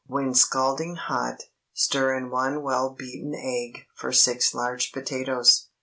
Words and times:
When 0.07 0.33
scalding 0.33 0.95
hot, 0.95 1.43
stir 1.73 2.15
in 2.17 2.31
one 2.31 2.63
well 2.63 2.89
beaten 2.89 3.35
egg 3.35 3.85
for 3.95 4.11
six 4.11 4.51
large 4.51 4.91
potatoes. 4.93 5.67